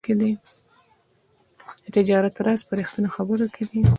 [0.03, 0.03] د
[1.95, 3.81] تجارت راز په رښتیني خبرو کې دی.